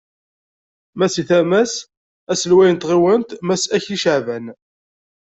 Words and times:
Ma 0.97 1.07
si 1.13 1.23
tama-s, 1.29 1.73
aselway 2.31 2.69
n 2.71 2.77
tɣiwant 2.77 3.29
Mass 3.47 3.63
Akli 3.75 3.97
Caɛban. 4.03 4.45